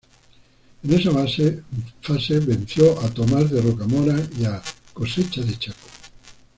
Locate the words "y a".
4.39-4.59